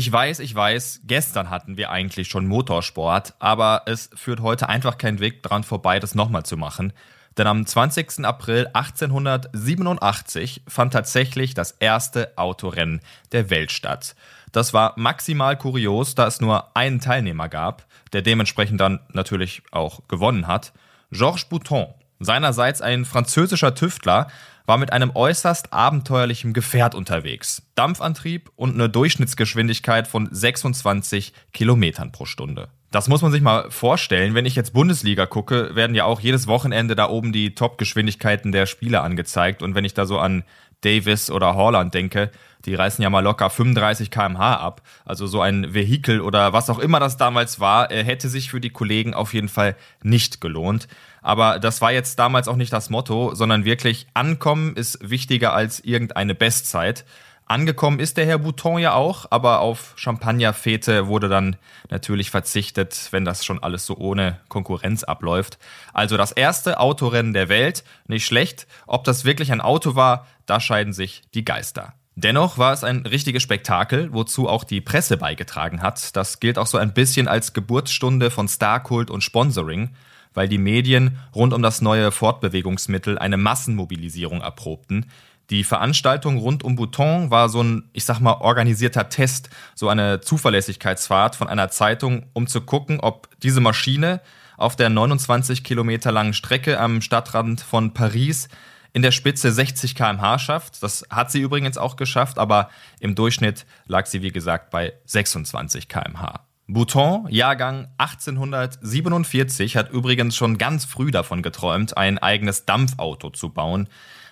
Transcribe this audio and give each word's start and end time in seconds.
Ich 0.00 0.10
weiß, 0.10 0.38
ich 0.38 0.54
weiß, 0.54 1.02
gestern 1.04 1.50
hatten 1.50 1.76
wir 1.76 1.90
eigentlich 1.90 2.28
schon 2.28 2.46
Motorsport, 2.46 3.34
aber 3.38 3.82
es 3.84 4.08
führt 4.14 4.40
heute 4.40 4.66
einfach 4.70 4.96
kein 4.96 5.20
Weg 5.20 5.42
dran 5.42 5.62
vorbei, 5.62 6.00
das 6.00 6.14
nochmal 6.14 6.42
zu 6.42 6.56
machen. 6.56 6.94
Denn 7.36 7.46
am 7.46 7.66
20. 7.66 8.24
April 8.24 8.70
1887 8.72 10.62
fand 10.66 10.94
tatsächlich 10.94 11.52
das 11.52 11.72
erste 11.72 12.32
Autorennen 12.36 13.02
der 13.32 13.50
Welt 13.50 13.72
statt. 13.72 14.16
Das 14.52 14.72
war 14.72 14.94
maximal 14.96 15.58
kurios, 15.58 16.14
da 16.14 16.26
es 16.26 16.40
nur 16.40 16.74
einen 16.74 17.00
Teilnehmer 17.00 17.50
gab, 17.50 17.84
der 18.14 18.22
dementsprechend 18.22 18.80
dann 18.80 19.00
natürlich 19.12 19.60
auch 19.70 20.08
gewonnen 20.08 20.46
hat. 20.46 20.72
Georges 21.10 21.44
Bouton, 21.44 21.92
seinerseits 22.20 22.80
ein 22.80 23.04
französischer 23.04 23.74
Tüftler, 23.74 24.28
war 24.66 24.78
mit 24.78 24.92
einem 24.92 25.10
äußerst 25.12 25.72
abenteuerlichen 25.72 26.52
Gefährt 26.52 26.94
unterwegs. 26.94 27.62
Dampfantrieb 27.74 28.52
und 28.54 28.74
eine 28.74 28.88
Durchschnittsgeschwindigkeit 28.88 30.06
von 30.06 30.28
26 30.30 31.32
Kilometern 31.52 32.12
pro 32.12 32.26
Stunde. 32.26 32.68
Das 32.90 33.06
muss 33.06 33.22
man 33.22 33.30
sich 33.30 33.40
mal 33.40 33.70
vorstellen. 33.70 34.34
Wenn 34.34 34.46
ich 34.46 34.56
jetzt 34.56 34.72
Bundesliga 34.72 35.26
gucke, 35.26 35.76
werden 35.76 35.94
ja 35.94 36.04
auch 36.04 36.20
jedes 36.20 36.48
Wochenende 36.48 36.96
da 36.96 37.08
oben 37.08 37.32
die 37.32 37.54
Top-Geschwindigkeiten 37.54 38.50
der 38.50 38.66
Spieler 38.66 39.04
angezeigt. 39.04 39.62
Und 39.62 39.76
wenn 39.76 39.84
ich 39.84 39.94
da 39.94 40.06
so 40.06 40.18
an 40.18 40.42
Davis 40.80 41.30
oder 41.30 41.54
Holland 41.54 41.94
denke, 41.94 42.30
die 42.64 42.74
reißen 42.74 43.02
ja 43.02 43.08
mal 43.08 43.20
locker 43.20 43.48
35 43.48 44.10
km/h 44.10 44.56
ab. 44.56 44.82
Also 45.04 45.26
so 45.26 45.40
ein 45.40 45.72
Vehikel 45.72 46.20
oder 46.20 46.52
was 46.52 46.68
auch 46.68 46.78
immer 46.78 46.98
das 47.00 47.16
damals 47.16 47.60
war, 47.60 47.90
äh, 47.90 48.04
hätte 48.04 48.28
sich 48.28 48.50
für 48.50 48.60
die 48.60 48.70
Kollegen 48.70 49.14
auf 49.14 49.34
jeden 49.34 49.48
Fall 49.48 49.76
nicht 50.02 50.40
gelohnt. 50.40 50.88
Aber 51.22 51.58
das 51.58 51.80
war 51.80 51.92
jetzt 51.92 52.18
damals 52.18 52.48
auch 52.48 52.56
nicht 52.56 52.72
das 52.72 52.90
Motto, 52.90 53.34
sondern 53.34 53.64
wirklich 53.64 54.08
ankommen 54.14 54.74
ist 54.74 54.98
wichtiger 55.08 55.52
als 55.52 55.80
irgendeine 55.80 56.34
Bestzeit. 56.34 57.04
Angekommen 57.50 57.98
ist 57.98 58.16
der 58.16 58.26
Herr 58.26 58.38
Bouton 58.38 58.78
ja 58.78 58.94
auch, 58.94 59.26
aber 59.30 59.58
auf 59.58 59.94
Champagnerfete 59.96 61.08
wurde 61.08 61.28
dann 61.28 61.56
natürlich 61.88 62.30
verzichtet, 62.30 63.08
wenn 63.10 63.24
das 63.24 63.44
schon 63.44 63.60
alles 63.60 63.86
so 63.86 63.96
ohne 63.96 64.38
Konkurrenz 64.46 65.02
abläuft. 65.02 65.58
Also 65.92 66.16
das 66.16 66.30
erste 66.30 66.78
Autorennen 66.78 67.32
der 67.32 67.48
Welt, 67.48 67.82
nicht 68.06 68.24
schlecht. 68.24 68.68
Ob 68.86 69.02
das 69.02 69.24
wirklich 69.24 69.50
ein 69.50 69.60
Auto 69.60 69.96
war, 69.96 70.28
da 70.46 70.60
scheiden 70.60 70.92
sich 70.92 71.22
die 71.34 71.44
Geister. 71.44 71.94
Dennoch 72.14 72.56
war 72.56 72.72
es 72.72 72.84
ein 72.84 73.04
richtiges 73.04 73.42
Spektakel, 73.42 74.12
wozu 74.12 74.48
auch 74.48 74.62
die 74.62 74.80
Presse 74.80 75.16
beigetragen 75.16 75.82
hat. 75.82 76.14
Das 76.14 76.38
gilt 76.38 76.56
auch 76.56 76.68
so 76.68 76.78
ein 76.78 76.94
bisschen 76.94 77.26
als 77.26 77.52
Geburtsstunde 77.52 78.30
von 78.30 78.46
Starkult 78.46 79.10
und 79.10 79.24
Sponsoring 79.24 79.90
weil 80.34 80.48
die 80.48 80.58
Medien 80.58 81.18
rund 81.34 81.52
um 81.52 81.62
das 81.62 81.80
neue 81.80 82.12
Fortbewegungsmittel 82.12 83.18
eine 83.18 83.36
Massenmobilisierung 83.36 84.40
erprobten. 84.40 85.06
Die 85.50 85.64
Veranstaltung 85.64 86.38
rund 86.38 86.62
um 86.62 86.76
Bouton 86.76 87.30
war 87.30 87.48
so 87.48 87.62
ein, 87.62 87.90
ich 87.92 88.04
sag 88.04 88.20
mal, 88.20 88.34
organisierter 88.34 89.08
Test, 89.08 89.50
so 89.74 89.88
eine 89.88 90.20
Zuverlässigkeitsfahrt 90.20 91.34
von 91.34 91.48
einer 91.48 91.70
Zeitung, 91.70 92.26
um 92.32 92.46
zu 92.46 92.60
gucken, 92.60 93.00
ob 93.00 93.28
diese 93.40 93.60
Maschine 93.60 94.20
auf 94.56 94.76
der 94.76 94.90
29 94.90 95.64
Kilometer 95.64 96.12
langen 96.12 96.34
Strecke 96.34 96.78
am 96.78 97.00
Stadtrand 97.00 97.60
von 97.62 97.94
Paris 97.94 98.48
in 98.92 99.02
der 99.02 99.10
Spitze 99.10 99.50
60 99.50 99.94
km/h 99.94 100.38
schafft. 100.38 100.82
Das 100.82 101.04
hat 101.10 101.32
sie 101.32 101.40
übrigens 101.40 101.78
auch 101.78 101.96
geschafft, 101.96 102.38
aber 102.38 102.70
im 103.00 103.14
Durchschnitt 103.16 103.66
lag 103.86 104.06
sie, 104.06 104.22
wie 104.22 104.30
gesagt, 104.32 104.70
bei 104.70 104.92
26 105.06 105.88
km/h. 105.88 106.46
Bouton, 106.68 107.26
Jahrgang 107.28 107.88
1847, 107.98 109.76
hat 109.76 109.90
übrigens 109.90 110.36
schon 110.36 110.56
ganz 110.56 110.84
früh 110.84 111.10
davon 111.10 111.42
geträumt, 111.42 111.96
ein 111.96 112.18
eigenes 112.18 112.64
Dampfauto 112.64 113.30
zu 113.30 113.48
bauen. 113.48 113.88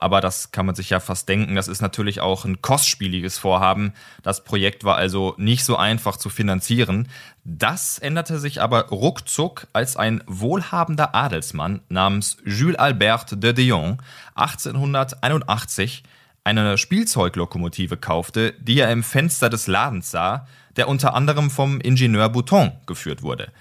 Aber 0.00 0.20
das 0.20 0.50
kann 0.50 0.66
man 0.66 0.74
sich 0.74 0.90
ja 0.90 0.98
fast 0.98 1.28
denken. 1.28 1.54
Das 1.54 1.68
ist 1.68 1.82
natürlich 1.82 2.20
auch 2.20 2.44
ein 2.44 2.62
kostspieliges 2.62 3.38
Vorhaben. 3.38 3.92
Das 4.22 4.44
Projekt 4.44 4.82
war 4.82 4.96
also 4.96 5.34
nicht 5.36 5.64
so 5.64 5.76
einfach 5.76 6.16
zu 6.16 6.30
finanzieren. 6.30 7.08
Das 7.44 7.98
änderte 7.98 8.38
sich 8.38 8.62
aber 8.62 8.88
ruckzuck, 8.88 9.66
als 9.72 9.96
ein 9.96 10.24
wohlhabender 10.26 11.14
Adelsmann 11.14 11.80
namens 11.88 12.38
Jules 12.44 12.78
Albert 12.78 13.42
de 13.42 13.52
Dion 13.52 13.98
1881 14.34 16.02
eine 16.44 16.78
Spielzeuglokomotive 16.78 17.96
kaufte, 17.98 18.54
die 18.58 18.78
er 18.78 18.90
im 18.90 19.02
Fenster 19.02 19.50
des 19.50 19.66
Ladens 19.66 20.10
sah, 20.10 20.46
der 20.76 20.88
unter 20.88 21.14
anderem 21.14 21.50
vom 21.50 21.80
Ingenieur 21.80 22.28
Bouton 22.30 22.72
geführt 22.86 23.22
wurde. 23.22 23.52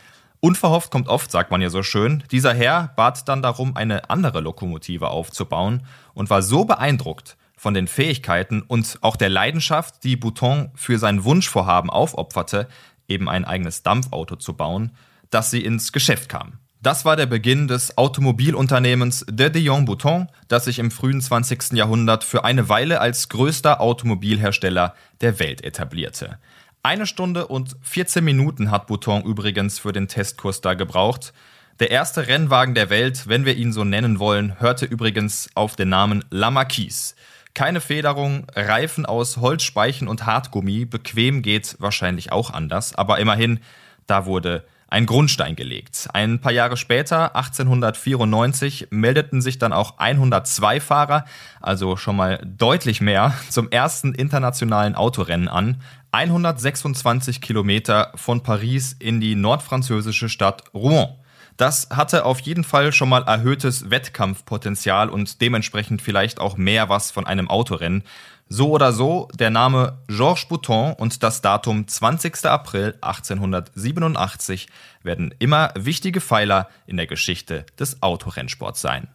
Unverhofft 0.41 0.91
kommt 0.91 1.09
oft, 1.09 1.31
sagt 1.31 1.51
man 1.51 1.61
ja 1.61 1.69
so 1.69 1.83
schön. 1.83 2.23
Dieser 2.31 2.53
Herr 2.53 2.93
bat 2.95 3.27
dann 3.27 3.41
darum, 3.41 3.75
eine 3.75 4.09
andere 4.09 4.39
Lokomotive 4.39 5.09
aufzubauen 5.09 5.85
und 6.13 6.29
war 6.29 6.41
so 6.41 6.63
beeindruckt 6.63 7.35
von 7.57 7.73
den 7.73 7.87
Fähigkeiten 7.87 8.61
und 8.61 8.99
auch 9.01 9.17
der 9.17 9.29
Leidenschaft, 9.29 10.03
die 10.05 10.15
Bouton 10.15 10.71
für 10.75 10.97
sein 10.97 11.25
Wunschvorhaben 11.25 11.89
aufopferte, 11.89 12.69
eben 13.09 13.27
ein 13.27 13.43
eigenes 13.43 13.83
Dampfauto 13.83 14.37
zu 14.37 14.53
bauen, 14.53 14.91
dass 15.29 15.51
sie 15.51 15.63
ins 15.63 15.91
Geschäft 15.91 16.29
kam. 16.29 16.53
Das 16.81 17.03
war 17.03 17.17
der 17.17 17.25
Beginn 17.25 17.67
des 17.67 17.97
Automobilunternehmens 17.97 19.25
De 19.29 19.49
Dion 19.49 19.83
Bouton, 19.83 20.27
das 20.47 20.63
sich 20.63 20.79
im 20.79 20.91
frühen 20.91 21.19
20. 21.19 21.73
Jahrhundert 21.73 22.23
für 22.23 22.45
eine 22.45 22.69
Weile 22.69 23.01
als 23.01 23.27
größter 23.27 23.81
Automobilhersteller 23.81 24.95
der 25.19 25.39
Welt 25.39 25.61
etablierte. 25.65 26.39
Eine 26.81 27.05
Stunde 27.05 27.47
und 27.47 27.75
14 27.81 28.23
Minuten 28.23 28.71
hat 28.71 28.87
Bouton 28.87 29.23
übrigens 29.23 29.79
für 29.79 29.91
den 29.91 30.07
Testkurs 30.07 30.61
da 30.61 30.75
gebraucht. 30.75 31.33
Der 31.81 31.91
erste 31.91 32.27
Rennwagen 32.27 32.73
der 32.73 32.89
Welt, 32.89 33.27
wenn 33.27 33.43
wir 33.43 33.57
ihn 33.57 33.73
so 33.73 33.83
nennen 33.83 34.17
wollen, 34.17 34.61
hörte 34.61 34.85
übrigens 34.85 35.49
auf 35.55 35.75
den 35.75 35.89
Namen 35.89 36.23
La 36.29 36.51
Marquise. 36.51 37.15
Keine 37.53 37.81
Federung, 37.81 38.47
Reifen 38.55 39.05
aus 39.05 39.37
Holzspeichen 39.37 40.07
und 40.07 40.25
Hartgummi, 40.25 40.85
bequem 40.85 41.41
geht 41.41 41.75
wahrscheinlich 41.79 42.31
auch 42.31 42.51
anders, 42.51 42.95
aber 42.95 43.19
immerhin, 43.19 43.59
da 44.07 44.25
wurde 44.25 44.65
ein 44.89 45.05
Grundstein 45.05 45.55
gelegt. 45.55 46.07
Ein 46.13 46.39
paar 46.39 46.51
Jahre 46.51 46.77
später, 46.77 47.35
1894, 47.35 48.87
meldeten 48.89 49.41
sich 49.41 49.59
dann 49.59 49.73
auch 49.73 49.97
102 49.99 50.79
Fahrer, 50.79 51.25
also 51.61 51.95
schon 51.95 52.15
mal 52.15 52.41
deutlich 52.45 53.01
mehr, 53.01 53.33
zum 53.49 53.69
ersten 53.69 54.13
internationalen 54.13 54.95
Autorennen 54.95 55.47
an. 55.47 55.81
126 56.11 57.39
Kilometer 57.39 58.11
von 58.15 58.41
Paris 58.41 58.93
in 58.93 59.21
die 59.21 59.35
nordfranzösische 59.35 60.27
Stadt 60.27 60.63
Rouen. 60.73 61.18
Das 61.59 61.89
hatte 61.89 62.23
auf 62.23 62.39
jeden 62.39 62.63
Fall 62.63 62.93
schon 62.93 63.09
mal 63.09 63.23
erhöhtes 63.23 63.89
Wettkampfpotenzial 63.89 65.09
und 65.09 65.41
dementsprechend 65.41 66.01
vielleicht 66.01 66.39
auch 66.39 66.55
mehr 66.55 66.87
was 66.87 67.11
von 67.11 67.27
einem 67.27 67.49
Autorennen. 67.49 68.05
So 68.47 68.69
oder 68.69 68.93
so, 68.93 69.27
der 69.33 69.49
Name 69.49 70.01
Georges 70.07 70.45
Bouton 70.45 70.93
und 70.93 71.21
das 71.21 71.41
Datum 71.41 71.85
20. 71.85 72.45
April 72.45 72.97
1887 73.01 74.69
werden 75.03 75.35
immer 75.39 75.73
wichtige 75.75 76.21
Pfeiler 76.21 76.69
in 76.87 76.95
der 76.95 77.07
Geschichte 77.07 77.65
des 77.77 78.01
Autorennsports 78.01 78.79
sein. 78.79 79.09